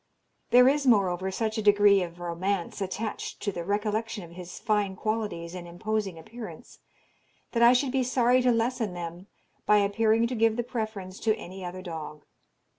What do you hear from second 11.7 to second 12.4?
dog.